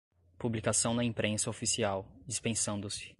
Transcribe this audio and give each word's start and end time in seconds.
publicação 0.39 0.95
na 0.95 1.03
imprensa 1.03 1.47
oficial, 1.49 2.07
dispensando-se 2.25 3.09